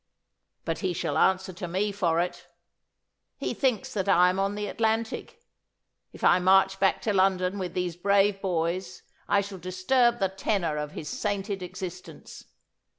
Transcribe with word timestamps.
But 0.65 0.79
he 0.79 0.93
shall 0.93 1.15
answer 1.15 1.53
to 1.53 1.67
me 1.67 1.91
for 1.91 2.19
it. 2.19 2.47
He 3.37 3.53
thinks 3.53 3.93
that 3.93 4.09
I 4.09 4.31
am 4.31 4.39
on 4.39 4.55
the 4.55 4.65
Atlantic. 4.65 5.41
If 6.11 6.23
I 6.23 6.39
march 6.39 6.79
back 6.79 7.03
to 7.03 7.13
London 7.13 7.59
with 7.59 7.75
these 7.75 7.95
brave 7.95 8.41
boys 8.41 9.03
I 9.29 9.41
shall 9.41 9.59
disturb 9.59 10.17
the 10.17 10.27
tenor 10.29 10.75
of 10.77 10.93
his 10.93 11.07
sainted 11.07 11.61
existence. 11.61 12.45